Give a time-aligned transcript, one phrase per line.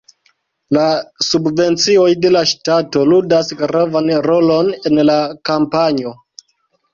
[0.75, 0.85] La
[1.25, 5.19] subvencioj de la ŝtato ludas gravan rolon en la
[5.51, 6.17] kampanjo.